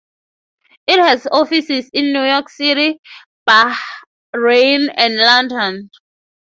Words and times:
It 0.87 0.97
has 0.97 1.27
offices 1.31 1.87
in 1.93 2.11
New 2.11 2.23
York 2.23 2.49
City, 2.49 2.99
Bahrain 3.47 4.91
and 4.97 5.15
London. 5.17 5.91